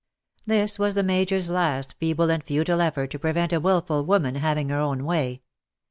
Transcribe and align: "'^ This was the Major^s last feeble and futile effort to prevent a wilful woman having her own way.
"'^ 0.43 0.45
This 0.47 0.79
was 0.79 0.95
the 0.95 1.03
Major^s 1.03 1.47
last 1.47 1.93
feeble 1.99 2.31
and 2.31 2.43
futile 2.43 2.81
effort 2.81 3.11
to 3.11 3.19
prevent 3.19 3.53
a 3.53 3.59
wilful 3.59 4.03
woman 4.03 4.33
having 4.33 4.69
her 4.69 4.79
own 4.79 5.03
way. 5.05 5.43